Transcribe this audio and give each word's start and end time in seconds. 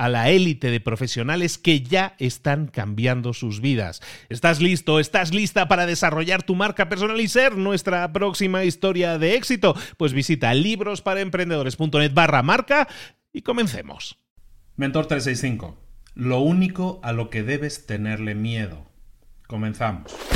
a 0.00 0.08
la 0.08 0.30
élite 0.30 0.70
de 0.70 0.80
profesionales 0.80 1.58
que 1.58 1.82
ya 1.82 2.14
están 2.18 2.68
cambiando 2.68 3.34
sus 3.34 3.60
vidas. 3.60 4.00
¿Estás 4.30 4.62
listo? 4.62 4.98
¿Estás 4.98 5.34
lista 5.34 5.68
para 5.68 5.84
desarrollar 5.84 6.42
tu 6.42 6.54
marca 6.54 6.88
personal 6.88 7.20
y 7.20 7.28
ser 7.28 7.58
nuestra 7.58 8.10
próxima 8.10 8.64
historia 8.64 9.18
de 9.18 9.34
éxito? 9.34 9.76
Pues 9.98 10.14
visita 10.14 10.54
librosparaemprendedores.net 10.54 12.14
barra 12.14 12.42
marca 12.42 12.88
y 13.30 13.42
comencemos. 13.42 14.18
Mentor 14.76 15.04
365. 15.04 15.76
Lo 16.14 16.40
único 16.40 17.00
a 17.02 17.12
lo 17.12 17.28
que 17.28 17.42
debes 17.42 17.84
tenerle 17.84 18.34
miedo. 18.34 18.86
Comenzamos. 19.46 20.29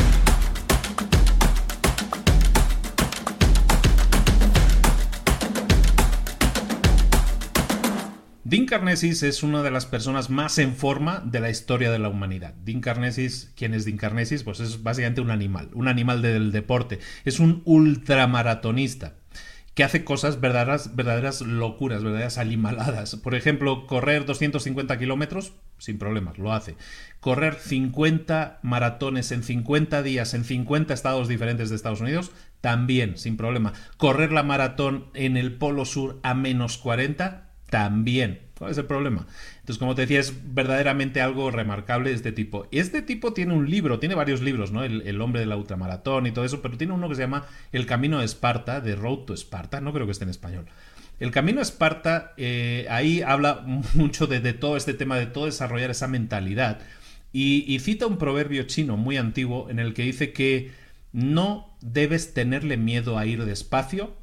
Dean 8.55 8.67
Carnesis 8.67 9.25
es 9.25 9.43
una 9.43 9.65
de 9.65 9.73
las 9.73 9.85
personas 9.85 10.31
más 10.31 10.59
en 10.59 10.77
forma 10.77 11.21
de 11.27 11.41
la 11.41 11.51
historia 11.51 11.91
de 11.91 11.99
la 11.99 12.09
humanidad. 12.09 12.55
Dean 12.55 12.81
Carnesis, 12.81 13.53
¿quién 13.57 13.75
es 13.75 13.85
Dean 13.85 13.97
Carnesis? 13.97 14.45
Pues 14.45 14.61
es 14.61 14.85
básicamente 14.85 15.21
un 15.21 15.33
animal, 15.33 15.71
un 15.75 15.89
animal 15.89 16.23
del 16.23 16.53
deporte. 16.53 17.01
Es 17.25 17.41
un 17.41 17.63
ultramaratonista 17.65 19.15
que 19.75 19.83
hace 19.83 20.05
cosas 20.05 20.41
verdaderas, 20.41 20.95
verdaderas 20.95 21.41
locuras, 21.41 22.05
verdaderas 22.05 22.39
animaladas. 22.39 23.17
Por 23.17 23.35
ejemplo, 23.35 23.89
correr 23.89 24.25
250 24.25 25.01
kilómetros, 25.01 25.55
sin 25.79 25.99
problemas, 25.99 26.39
lo 26.39 26.53
hace. 26.53 26.77
Correr 27.19 27.55
50 27.55 28.61
maratones 28.63 29.33
en 29.33 29.43
50 29.43 30.01
días 30.05 30.33
en 30.33 30.45
50 30.45 30.95
estados 30.95 31.27
diferentes 31.27 31.71
de 31.71 31.75
Estados 31.75 32.01
Unidos, 32.01 32.31
también, 32.61 33.19
sin 33.19 33.37
problema. 33.37 33.73
Correr 33.97 34.31
la 34.31 34.45
maratón 34.45 35.07
en 35.15 35.37
el 35.37 35.57
Polo 35.57 35.85
Sur 35.85 36.21
a 36.23 36.35
menos 36.35 36.79
40, 36.79 37.51
también. 37.69 38.44
¿Cuál 38.59 38.71
es 38.71 38.79
el 38.79 38.87
problema? 38.87 39.27
Entonces, 39.61 39.79
como 39.79 39.95
te 39.95 40.03
decía, 40.03 40.21
es 40.21 40.33
verdaderamente 40.55 41.21
algo 41.21 41.51
remarcable 41.51 42.13
este 42.13 42.31
tipo. 42.31 42.69
Este 42.71 43.03
tipo 43.03 43.33
tiene 43.33 43.53
un 43.53 43.69
libro, 43.69 43.99
tiene 43.99 44.15
varios 44.15 44.43
libros, 44.43 44.71
¿no? 44.71 44.85
El, 44.85 45.21
hombre 45.21 45.41
de 45.41 45.47
la 45.47 45.57
ultramaratón 45.57 46.27
y 46.27 46.33
todo 46.33 46.45
eso, 46.45 46.63
pero 46.63 46.77
tiene 46.77 46.93
uno 46.93 47.09
que 47.09 47.17
se 47.17 47.23
llama 47.23 47.47
El 47.73 47.87
camino 47.87 48.21
de 48.21 48.27
Esparta, 48.27 48.81
de 48.81 48.95
Road 48.95 49.21
to 49.21 49.35
Esparta, 49.35 49.81
no 49.81 49.93
creo 49.93 50.07
que 50.07 50.13
esté 50.13 50.25
en 50.25 50.31
español. 50.31 50.67
El 51.19 51.33
camino 51.33 51.59
a 51.59 51.63
Esparta, 51.63 52.33
eh, 52.37 52.87
ahí 52.91 53.23
habla 53.23 53.65
mucho 53.95 54.29
de, 54.29 54.53
todo 54.53 54.77
este 54.77 54.95
tema, 54.95 55.19
de 55.19 55.27
todo 55.27 55.47
desarrollar 55.47 55.91
esa 55.91 56.07
mentalidad. 56.07 56.81
y 57.33 57.77
cita 57.81 58.07
un 58.07 58.19
proverbio 58.19 58.63
chino 58.63 58.97
muy 58.97 59.17
antiguo 59.17 59.69
en 59.69 59.81
el 59.81 59.95
que 59.95 60.05
dice 60.05 60.33
que 60.33 60.71
no 61.13 61.77
debes 61.81 62.35
tenerle 62.35 62.77
miedo 62.77 63.19
a 63.19 63.27
ir 63.27 63.45
despacio, 63.45 64.17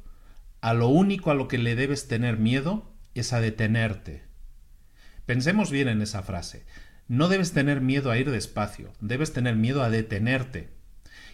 a 0.62 0.72
lo 0.72 0.88
único 0.88 1.30
a 1.30 1.34
lo 1.34 1.48
que 1.48 1.58
le 1.58 1.74
debes 1.74 2.08
tener 2.08 2.38
miedo 2.38 2.91
es 3.20 3.32
a 3.32 3.40
detenerte. 3.40 4.22
Pensemos 5.26 5.70
bien 5.70 5.88
en 5.88 6.02
esa 6.02 6.22
frase. 6.22 6.64
No 7.08 7.28
debes 7.28 7.52
tener 7.52 7.80
miedo 7.80 8.10
a 8.10 8.18
ir 8.18 8.30
despacio, 8.30 8.92
debes 9.00 9.32
tener 9.32 9.56
miedo 9.56 9.82
a 9.82 9.90
detenerte. 9.90 10.70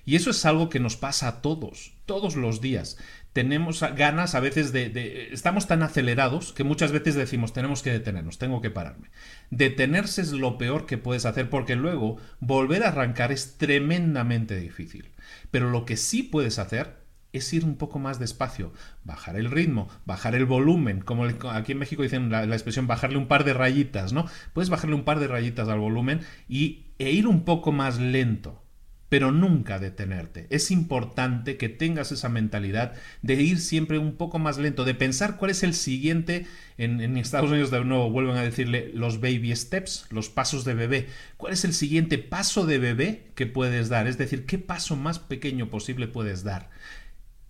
Y 0.04 0.16
eso 0.16 0.30
es 0.30 0.44
algo 0.46 0.70
que 0.70 0.80
nos 0.80 0.96
pasa 0.96 1.28
a 1.28 1.42
todos, 1.42 1.92
todos 2.06 2.34
los 2.34 2.60
días. 2.60 2.96
Tenemos 3.34 3.82
ganas 3.94 4.34
a 4.34 4.40
veces 4.40 4.72
de, 4.72 5.28
Estamos 5.32 5.66
tan 5.66 5.82
acelerados 5.82 6.54
que 6.54 6.64
muchas 6.64 6.92
veces 6.92 7.14
decimos 7.14 7.52
tenemos 7.52 7.82
que 7.82 7.92
detenernos, 7.92 8.38
tengo 8.38 8.62
que 8.62 8.70
pararme. 8.70 9.10
Detenerse 9.50 10.22
es 10.22 10.32
lo 10.32 10.56
peor 10.56 10.86
que 10.86 10.96
puedes 10.96 11.26
hacer 11.26 11.50
porque 11.50 11.76
luego 11.76 12.16
volver 12.40 12.84
a 12.84 12.88
arrancar 12.88 13.32
es 13.32 13.58
tremendamente 13.58 14.56
difícil. 14.56 15.10
Pero 15.50 15.70
lo 15.70 15.84
que 15.84 15.98
sí 15.98 16.22
puedes 16.22 16.58
hacer 16.58 16.96
es 17.32 17.52
ir 17.52 17.64
un 17.64 17.76
poco 17.76 17.98
más 17.98 18.18
despacio, 18.18 18.72
bajar 19.04 19.36
el 19.36 19.50
ritmo, 19.50 19.88
bajar 20.06 20.34
el 20.34 20.46
volumen, 20.46 21.00
como 21.00 21.24
aquí 21.24 21.72
en 21.72 21.78
México 21.78 22.02
dicen 22.02 22.30
la, 22.30 22.44
expresión 22.44 22.86
bajarle 22.86 23.18
un 23.18 23.28
par 23.28 23.44
de 23.44 23.54
rayitas, 23.54 24.12
¿no? 24.12 24.26
Puedes 24.52 24.70
bajarle 24.70 24.94
un 24.96 25.04
par 25.04 25.20
de 25.20 25.28
rayitas 25.28 25.68
al 25.68 25.78
volumen 25.78 26.20
y, 26.48 26.86
e 26.98 27.10
ir 27.12 27.26
un 27.26 27.44
poco 27.44 27.70
más 27.70 27.98
lento, 27.98 28.62
pero 29.10 29.30
nunca 29.30 29.78
detenerte. 29.78 30.46
Es 30.50 30.70
importante 30.70 31.56
que 31.56 31.68
tengas 31.68 32.12
esa 32.12 32.28
mentalidad 32.28 32.94
de 33.22 33.34
ir 33.34 33.58
siempre 33.58 33.98
un 33.98 34.16
poco 34.16 34.38
más 34.38 34.58
lento, 34.58 34.84
de 34.84 34.94
pensar 34.94 35.36
cuál 35.36 35.50
es 35.50 35.62
el 35.62 35.74
siguiente, 35.74 36.46
en, 36.78 37.00
en 37.00 37.16
Estados 37.18 37.50
Unidos 37.50 37.70
de 37.70 37.84
nuevo 37.84 38.10
vuelven 38.10 38.36
a 38.36 38.42
decirle 38.42 38.90
los 38.94 39.20
baby 39.20 39.54
steps, 39.54 40.06
los 40.10 40.30
pasos 40.30 40.64
de 40.64 40.74
bebé, 40.74 41.08
cuál 41.36 41.52
es 41.52 41.64
el 41.64 41.74
siguiente 41.74 42.18
paso 42.18 42.64
de 42.64 42.78
bebé 42.78 43.30
que 43.34 43.46
puedes 43.46 43.90
dar, 43.90 44.06
es 44.06 44.16
decir, 44.16 44.46
qué 44.46 44.58
paso 44.58 44.96
más 44.96 45.18
pequeño 45.18 45.68
posible 45.68 46.08
puedes 46.08 46.42
dar. 46.42 46.70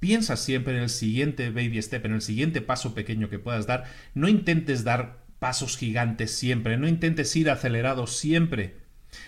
Piensa 0.01 0.37
siempre 0.37 0.77
en 0.77 0.83
el 0.83 0.89
siguiente 0.89 1.51
baby 1.51 1.81
step, 1.83 2.07
en 2.07 2.13
el 2.13 2.23
siguiente 2.23 2.61
paso 2.61 2.95
pequeño 2.95 3.29
que 3.29 3.39
puedas 3.39 3.67
dar. 3.67 3.85
No 4.15 4.29
intentes 4.29 4.85
dar 4.85 5.25
pasos 5.39 5.77
gigantes 5.77 6.33
siempre, 6.33 6.77
no 6.77 6.89
intentes 6.89 7.35
ir 7.37 7.51
acelerado 7.51 8.07
siempre. 8.07 8.77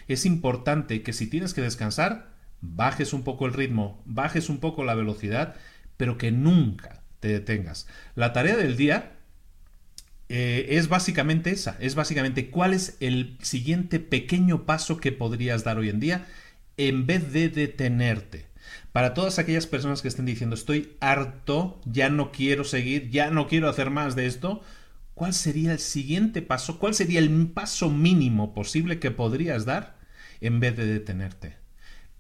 Es 0.09 0.27
importante 0.27 1.03
que 1.03 1.13
si 1.13 1.27
tienes 1.27 1.55
que 1.55 1.63
descansar, 1.63 2.35
bajes 2.61 3.13
un 3.13 3.23
poco 3.23 3.47
el 3.47 3.55
ritmo, 3.55 4.03
bajes 4.05 4.49
un 4.49 4.59
poco 4.59 4.85
la 4.85 4.95
velocidad, 4.95 5.57
pero 5.97 6.19
que 6.19 6.31
nunca 6.31 7.03
te 7.21 7.29
detengas. 7.29 7.87
La 8.15 8.33
tarea 8.33 8.57
del 8.57 8.77
día 8.77 9.13
eh, 10.29 10.77
es 10.77 10.89
básicamente 10.89 11.51
esa, 11.51 11.77
es 11.81 11.95
básicamente 11.95 12.51
cuál 12.51 12.75
es 12.75 12.97
el 13.01 13.37
siguiente 13.43 13.99
pequeño 13.99 14.67
paso 14.67 14.99
que 14.99 15.13
podrías 15.13 15.65
dar 15.65 15.79
hoy 15.79 15.89
en 15.89 16.01
día 16.01 16.27
en 16.77 17.07
vez 17.07 17.33
de 17.33 17.49
detenerte. 17.49 18.50
Para 18.93 19.15
todas 19.15 19.39
aquellas 19.39 19.67
personas 19.67 20.03
que 20.03 20.09
estén 20.09 20.27
diciendo 20.27 20.55
estoy 20.55 20.97
harto, 21.01 21.81
ya 21.85 22.09
no 22.09 22.33
quiero 22.33 22.65
seguir, 22.65 23.11
ya 23.11 23.31
no 23.31 23.49
quiero 23.49 23.69
hacer 23.69 23.91
más 23.91 24.17
de 24.17 24.27
esto, 24.27 24.63
¿cuál 25.15 25.35
sería 25.35 25.73
el 25.73 25.79
siguiente 25.79 26.43
paso? 26.43 26.79
¿Cuál 26.79 26.95
sería 26.95 27.21
el 27.21 27.49
paso 27.49 27.91
mínimo 27.91 28.55
posible 28.55 28.99
que 28.99 29.11
podrías 29.11 29.65
dar 29.65 29.97
en 30.41 30.61
vez 30.61 30.77
de 30.77 30.87
detenerte? 30.87 31.57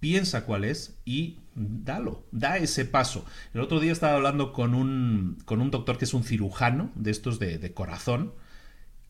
Piensa 0.00 0.46
cuál 0.46 0.64
es 0.64 0.98
y 1.04 1.38
dalo, 1.54 2.24
da 2.32 2.56
ese 2.56 2.84
paso. 2.84 3.24
El 3.52 3.60
otro 3.60 3.80
día 3.80 3.92
estaba 3.92 4.14
hablando 4.14 4.52
con 4.52 4.74
un, 4.74 5.38
con 5.44 5.60
un 5.60 5.70
doctor 5.70 5.98
que 5.98 6.06
es 6.06 6.14
un 6.14 6.24
cirujano 6.24 6.90
de 6.94 7.10
estos 7.10 7.38
de, 7.38 7.58
de 7.58 7.74
corazón, 7.74 8.32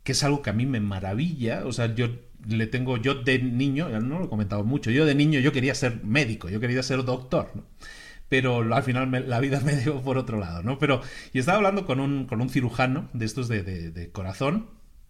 que 0.02 0.12
es 0.12 0.24
algo 0.24 0.42
que 0.42 0.50
a 0.50 0.54
mí 0.54 0.66
me 0.66 0.80
maravilla. 0.80 1.64
O 1.66 1.72
sea, 1.72 1.94
yo 1.94 2.08
le 2.48 2.66
tengo, 2.66 2.96
yo 2.96 3.14
de 3.14 3.38
niño, 3.38 3.88
no 4.00 4.18
lo 4.18 4.24
he 4.26 4.28
comentado 4.28 4.64
mucho, 4.64 4.90
yo 4.90 5.04
de 5.04 5.14
niño 5.14 5.40
yo 5.40 5.52
quería 5.52 5.74
ser 5.74 6.02
médico, 6.04 6.48
yo 6.48 6.60
quería 6.60 6.82
ser 6.82 7.04
doctor, 7.04 7.52
pero 8.28 8.74
al 8.74 8.82
final 8.82 9.28
la 9.28 9.40
vida 9.40 9.60
me 9.60 9.76
dio 9.82 10.00
por 10.02 10.18
otro 10.18 10.38
lado, 10.38 10.62
¿no? 10.62 10.78
Pero, 10.78 11.02
y 11.32 11.38
estaba 11.38 11.58
hablando 11.58 11.86
con 11.86 12.00
un, 12.00 12.26
con 12.26 12.40
un 12.40 12.48
cirujano 12.48 13.08
de 13.12 13.26
estos 13.26 13.48
de, 13.48 13.62
de, 13.62 14.10
corazón 14.10 14.68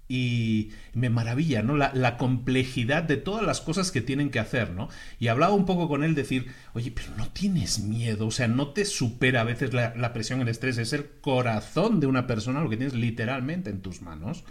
y 0.09 0.71
me 0.93 1.09
maravilla, 1.09 1.63
¿no? 1.63 1.77
La, 1.77 2.17
complejidad 2.17 3.05
de 3.05 3.17
todas 3.17 3.45
las 3.45 3.61
cosas 3.61 3.93
que 3.93 4.01
tienen 4.01 4.31
que 4.31 4.41
hacer, 4.41 4.73
¿no? 4.73 4.89
Y 5.21 5.29
hablaba 5.29 5.55
un 5.55 5.67
poco 5.67 5.89
con 5.89 6.03
él, 6.03 6.17
decir, 6.17 6.47
oye, 6.73 6.91
pero 6.91 7.15
no 7.17 7.29
tienes 7.29 7.79
miedo, 7.79 8.27
o 8.27 8.31
sea, 8.33 8.49
no 8.49 8.71
te 8.71 8.85
supera 8.85 9.43
a 9.43 9.45
veces 9.45 9.73
la, 9.73 9.95
la 9.95 10.13
presión, 10.13 10.41
el 10.41 10.49
estrés, 10.49 10.79
es 10.79 10.93
el 10.93 11.07
corazón 11.21 12.01
de 12.01 12.09
una 12.09 12.27
persona 12.27 12.61
lo 12.61 12.69
que 12.69 12.77
tienes 12.77 12.95
literalmente 12.95 13.71
en 13.71 13.83
tus 13.83 14.03
manos. 14.03 14.45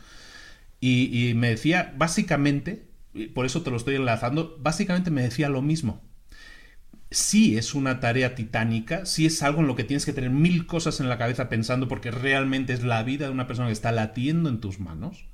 Y, 0.79 1.29
y 1.29 1.33
me 1.33 1.49
decía, 1.49 1.93
básicamente, 1.97 2.87
por 3.33 3.45
eso 3.45 3.61
te 3.63 3.71
lo 3.71 3.77
estoy 3.77 3.95
enlazando, 3.95 4.57
básicamente 4.59 5.11
me 5.11 5.21
decía 5.23 5.49
lo 5.49 5.61
mismo 5.61 6.01
sí 7.11 7.57
es 7.57 7.73
una 7.73 7.99
tarea 7.99 8.35
titánica, 8.35 9.05
sí 9.05 9.25
es 9.25 9.41
algo 9.41 9.61
en 9.61 9.67
lo 9.67 9.75
que 9.75 9.83
tienes 9.83 10.05
que 10.05 10.13
tener 10.13 10.29
mil 10.29 10.67
cosas 10.67 10.99
en 10.99 11.09
la 11.09 11.17
cabeza 11.17 11.49
pensando 11.49 11.87
porque 11.87 12.11
realmente 12.11 12.73
es 12.73 12.83
la 12.83 13.03
vida 13.03 13.25
de 13.25 13.31
una 13.31 13.47
persona 13.47 13.67
que 13.67 13.73
está 13.73 13.91
latiendo 13.91 14.49
en 14.49 14.59
tus 14.59 14.79
manos. 14.79 15.25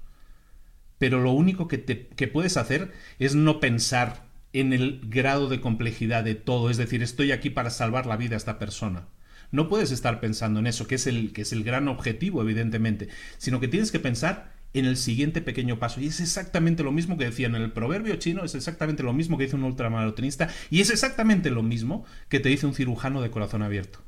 Pero 0.97 1.19
lo 1.19 1.31
único 1.31 1.67
que, 1.67 1.77
te, 1.77 2.07
que 2.07 2.27
puedes 2.27 2.55
hacer 2.55 2.93
es 3.19 3.35
no 3.35 3.59
pensar 3.59 4.25
en 4.53 4.71
el 4.71 5.01
grado 5.03 5.49
de 5.49 5.59
complejidad 5.59 6.23
de 6.23 6.35
todo, 6.35 6.69
es 6.69 6.77
decir, 6.77 7.03
estoy 7.03 7.33
aquí 7.33 7.49
para 7.49 7.69
salvar 7.69 8.05
la 8.05 8.15
vida 8.15 8.35
a 8.35 8.37
esta 8.37 8.57
persona. 8.57 9.09
No 9.51 9.67
puedes 9.67 9.91
estar 9.91 10.21
pensando 10.21 10.61
en 10.61 10.67
eso, 10.67 10.87
que 10.87 10.95
es 10.95 11.07
el, 11.07 11.33
que 11.33 11.41
es 11.41 11.51
el 11.51 11.63
gran 11.65 11.89
objetivo, 11.89 12.41
evidentemente, 12.41 13.09
sino 13.37 13.59
que 13.59 13.67
tienes 13.67 13.91
que 13.91 13.99
pensar 13.99 14.54
en 14.75 14.85
el 14.85 14.97
siguiente 14.97 15.41
pequeño 15.41 15.79
paso. 15.79 16.01
Y 16.01 16.07
es 16.07 16.19
exactamente 16.19 16.83
lo 16.83 16.91
mismo 16.91 17.17
que 17.17 17.25
decían 17.25 17.55
en 17.55 17.61
el 17.61 17.71
proverbio 17.71 18.15
chino, 18.17 18.43
es 18.43 18.55
exactamente 18.55 19.03
lo 19.03 19.13
mismo 19.13 19.37
que 19.37 19.45
dice 19.45 19.55
un 19.55 19.63
ultramaratonista 19.63 20.49
y 20.69 20.81
es 20.81 20.89
exactamente 20.89 21.49
lo 21.49 21.63
mismo 21.63 22.05
que 22.29 22.39
te 22.39 22.49
dice 22.49 22.67
un 22.67 22.73
cirujano 22.73 23.21
de 23.21 23.31
corazón 23.31 23.63
abierto. 23.63 24.04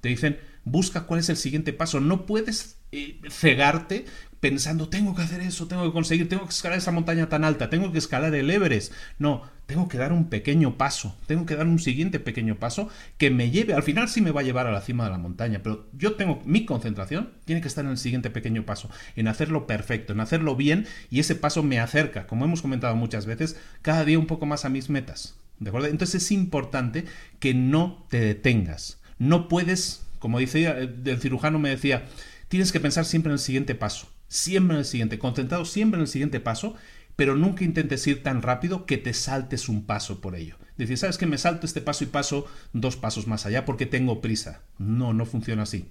Te 0.00 0.08
dicen, 0.08 0.38
busca 0.64 1.04
cuál 1.04 1.20
es 1.20 1.28
el 1.28 1.36
siguiente 1.36 1.72
paso. 1.72 2.00
No 2.00 2.26
puedes 2.26 2.78
eh, 2.92 3.20
cegarte 3.30 4.04
pensando, 4.40 4.88
tengo 4.88 5.14
que 5.14 5.22
hacer 5.22 5.40
eso, 5.40 5.66
tengo 5.66 5.84
que 5.84 5.92
conseguir, 5.92 6.28
tengo 6.28 6.44
que 6.44 6.50
escalar 6.50 6.78
esa 6.78 6.92
montaña 6.92 7.28
tan 7.28 7.42
alta, 7.42 7.70
tengo 7.70 7.90
que 7.90 7.98
escalar 7.98 8.34
el 8.34 8.50
Everest. 8.50 8.92
No, 9.18 9.42
tengo 9.66 9.88
que 9.88 9.98
dar 9.98 10.12
un 10.12 10.28
pequeño 10.28 10.76
paso, 10.76 11.16
tengo 11.26 11.46
que 11.46 11.56
dar 11.56 11.66
un 11.66 11.78
siguiente 11.78 12.20
pequeño 12.20 12.56
paso 12.56 12.88
que 13.18 13.30
me 13.30 13.50
lleve, 13.50 13.74
al 13.74 13.82
final 13.82 14.08
sí 14.08 14.20
me 14.20 14.30
va 14.30 14.42
a 14.42 14.44
llevar 14.44 14.66
a 14.66 14.72
la 14.72 14.82
cima 14.82 15.04
de 15.04 15.10
la 15.10 15.18
montaña, 15.18 15.60
pero 15.62 15.88
yo 15.92 16.14
tengo, 16.14 16.42
mi 16.44 16.64
concentración 16.64 17.32
tiene 17.44 17.60
que 17.60 17.68
estar 17.68 17.84
en 17.84 17.90
el 17.90 17.98
siguiente 17.98 18.30
pequeño 18.30 18.64
paso, 18.64 18.90
en 19.16 19.28
hacerlo 19.28 19.66
perfecto, 19.66 20.12
en 20.12 20.20
hacerlo 20.20 20.54
bien 20.54 20.86
y 21.10 21.20
ese 21.20 21.34
paso 21.34 21.62
me 21.62 21.80
acerca, 21.80 22.26
como 22.26 22.44
hemos 22.44 22.62
comentado 22.62 22.94
muchas 22.94 23.26
veces, 23.26 23.58
cada 23.82 24.04
día 24.04 24.18
un 24.18 24.26
poco 24.26 24.46
más 24.46 24.64
a 24.64 24.68
mis 24.68 24.90
metas. 24.90 25.36
¿De 25.58 25.70
acuerdo? 25.70 25.88
Entonces 25.88 26.22
es 26.22 26.32
importante 26.32 27.06
que 27.40 27.54
no 27.54 28.06
te 28.10 28.20
detengas. 28.20 29.00
No 29.18 29.48
puedes, 29.48 30.02
como 30.18 30.38
dice 30.38 30.66
el 31.04 31.20
cirujano 31.20 31.58
me 31.58 31.70
decía, 31.70 32.06
tienes 32.48 32.72
que 32.72 32.80
pensar 32.80 33.04
siempre 33.04 33.30
en 33.30 33.34
el 33.34 33.38
siguiente 33.38 33.74
paso 33.74 34.08
siempre 34.28 34.74
en 34.74 34.80
el 34.80 34.84
siguiente, 34.84 35.18
concentrado 35.18 35.64
siempre 35.64 35.98
en 35.98 36.02
el 36.02 36.08
siguiente 36.08 36.40
paso, 36.40 36.74
pero 37.14 37.34
nunca 37.34 37.64
intentes 37.64 38.06
ir 38.06 38.22
tan 38.22 38.42
rápido 38.42 38.86
que 38.86 38.98
te 38.98 39.14
saltes 39.14 39.68
un 39.68 39.84
paso 39.84 40.20
por 40.20 40.34
ello. 40.36 40.56
Decir, 40.76 40.98
¿sabes 40.98 41.16
que 41.16 41.26
me 41.26 41.38
salto 41.38 41.66
este 41.66 41.80
paso 41.80 42.04
y 42.04 42.08
paso 42.08 42.46
dos 42.72 42.96
pasos 42.96 43.26
más 43.26 43.46
allá 43.46 43.64
porque 43.64 43.86
tengo 43.86 44.20
prisa? 44.20 44.62
No, 44.78 45.14
no 45.14 45.24
funciona 45.24 45.62
así. 45.62 45.88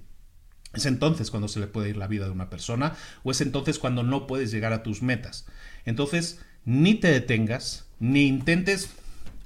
Es 0.73 0.85
entonces 0.85 1.31
cuando 1.31 1.47
se 1.47 1.59
le 1.59 1.67
puede 1.67 1.89
ir 1.89 1.97
la 1.97 2.07
vida 2.07 2.25
de 2.25 2.31
una 2.31 2.49
persona 2.49 2.95
o 3.23 3.31
es 3.31 3.41
entonces 3.41 3.79
cuando 3.79 4.03
no 4.03 4.27
puedes 4.27 4.51
llegar 4.51 4.73
a 4.73 4.83
tus 4.83 5.01
metas. 5.01 5.47
Entonces, 5.85 6.39
ni 6.65 6.95
te 6.95 7.07
detengas, 7.07 7.87
ni 7.99 8.27
intentes 8.27 8.89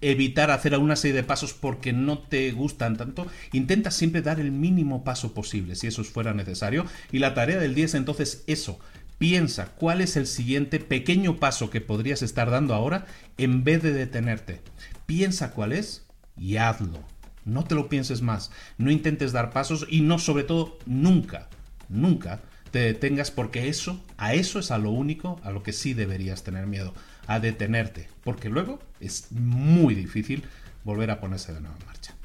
evitar 0.02 0.52
hacer 0.52 0.78
una 0.78 0.96
serie 0.96 1.16
de 1.16 1.24
pasos 1.24 1.54
porque 1.54 1.94
no 1.94 2.20
te 2.20 2.52
gustan 2.52 2.98
tanto, 2.98 3.28
intenta 3.52 3.92
siempre 3.92 4.22
dar 4.22 4.40
el 4.40 4.52
mínimo 4.52 5.04
paso 5.04 5.34
posible, 5.34 5.76
si 5.76 5.88
eso 5.88 6.04
fuera 6.04 6.34
necesario. 6.34 6.86
Y 7.12 7.20
la 7.20 7.34
tarea 7.34 7.58
del 7.58 7.76
día 7.76 7.86
es 7.86 7.96
entonces 7.96 8.44
eso. 8.48 8.80
Piensa 9.18 9.74
cuál 9.76 10.00
es 10.00 10.16
el 10.16 10.28
siguiente 10.28 10.80
pequeño 10.80 11.38
paso 11.38 11.70
que 11.70 11.82
podrías 11.82 12.22
estar 12.22 12.50
dando 12.50 12.74
ahora 12.74 13.06
en 13.38 13.66
vez 13.66 13.84
de 13.84 13.92
detenerte. 13.92 14.62
Piensa 15.06 15.52
cuál 15.52 15.74
es 15.74 16.06
y 16.38 16.56
hazlo. 16.56 17.04
No 17.44 17.66
te 17.66 17.76
lo 17.76 17.90
pienses 17.90 18.22
más. 18.22 18.52
No 18.78 18.92
intentes 18.92 19.34
dar 19.34 19.52
pasos 19.52 19.86
y 19.90 20.02
no, 20.02 20.20
sobre 20.20 20.44
todo, 20.44 20.78
nunca, 20.86 21.50
nunca 21.90 22.42
te 22.72 22.80
detengas 22.80 23.32
porque 23.32 23.68
eso, 23.68 24.02
a 24.18 24.34
eso 24.34 24.60
es 24.60 24.72
a 24.72 24.78
lo 24.78 24.92
único 24.92 25.40
a 25.44 25.52
lo 25.52 25.64
que 25.64 25.74
sí 25.74 25.94
deberías 25.94 26.44
tener 26.44 26.68
miedo 26.68 26.94
a 27.30 27.40
detenerte, 27.40 28.10
porque 28.24 28.50
luego 28.50 28.80
es 29.00 29.32
muy 29.32 29.94
difícil 29.94 30.44
volver 30.84 31.12
a 31.12 31.20
ponerse 31.22 31.54
de 31.54 31.62
nuevo 31.62 31.76
en 31.80 31.86
marcha. 31.86 32.16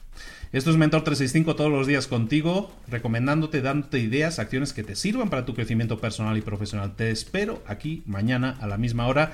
Esto 0.50 0.70
es 0.70 0.78
Mentor 0.78 1.04
365 1.04 1.56
todos 1.56 1.70
los 1.70 1.86
días 1.86 2.06
contigo, 2.06 2.72
recomendándote, 2.88 3.60
dándote 3.60 3.98
ideas, 3.98 4.38
acciones 4.38 4.72
que 4.72 4.82
te 4.82 4.96
sirvan 4.96 5.28
para 5.28 5.44
tu 5.44 5.54
crecimiento 5.54 6.00
personal 6.00 6.38
y 6.38 6.40
profesional. 6.40 6.96
Te 6.96 7.10
espero 7.10 7.62
aquí 7.66 8.02
mañana 8.06 8.56
a 8.60 8.66
la 8.66 8.78
misma 8.78 9.06
hora. 9.06 9.32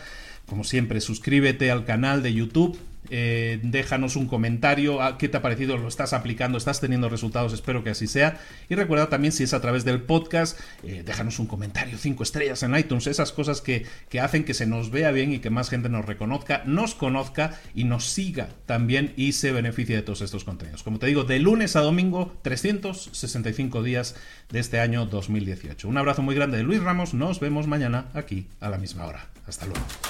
Como 0.51 0.65
siempre, 0.65 1.01
suscríbete 1.01 1.71
al 1.71 1.85
canal 1.85 2.25
de 2.25 2.35
YouTube, 2.35 2.77
eh, 3.09 3.61
déjanos 3.63 4.17
un 4.17 4.27
comentario, 4.27 5.01
ah, 5.01 5.17
qué 5.17 5.29
te 5.29 5.37
ha 5.37 5.43
parecido, 5.43 5.77
lo 5.77 5.87
estás 5.87 6.13
aplicando, 6.13 6.59
estás 6.59 6.81
teniendo 6.81 7.09
resultados, 7.09 7.53
espero 7.53 7.85
que 7.85 7.91
así 7.91 8.09
sea. 8.09 8.41
Y 8.69 8.75
recuerda 8.75 9.09
también 9.09 9.31
si 9.33 9.45
es 9.45 9.55
a 9.55 9.61
través 9.61 9.85
del 9.85 10.03
podcast, 10.03 10.59
eh, 10.83 11.05
déjanos 11.07 11.39
un 11.39 11.47
comentario, 11.47 11.99
cinco 11.99 12.25
estrellas 12.25 12.65
en 12.65 12.77
iTunes, 12.77 13.07
esas 13.07 13.31
cosas 13.31 13.61
que, 13.61 13.87
que 14.09 14.19
hacen 14.19 14.43
que 14.43 14.53
se 14.53 14.67
nos 14.67 14.91
vea 14.91 15.13
bien 15.13 15.33
y 15.33 15.39
que 15.39 15.51
más 15.51 15.71
gente 15.71 15.89
nos 15.89 16.05
reconozca, 16.05 16.65
nos 16.67 16.97
conozca 16.97 17.57
y 17.73 17.85
nos 17.85 18.07
siga 18.07 18.49
también 18.67 19.13
y 19.17 19.35
se 19.35 19.53
beneficie 19.53 19.95
de 19.95 20.03
todos 20.03 20.21
estos 20.21 20.43
contenidos. 20.43 20.83
Como 20.83 20.99
te 20.99 21.07
digo, 21.07 21.23
de 21.23 21.39
lunes 21.39 21.77
a 21.77 21.81
domingo, 21.81 22.37
365 22.43 23.85
días 23.85 24.17
de 24.51 24.59
este 24.59 24.81
año 24.81 25.07
2018. 25.07 25.89
Un 25.89 25.97
abrazo 25.97 26.23
muy 26.23 26.35
grande 26.35 26.57
de 26.57 26.65
Luis 26.65 26.83
Ramos, 26.83 27.15
nos 27.15 27.39
vemos 27.39 27.69
mañana 27.69 28.07
aquí 28.15 28.49
a 28.59 28.69
la 28.69 28.79
misma 28.79 29.07
hora. 29.07 29.29
Hasta 29.47 29.67
luego. 29.67 30.10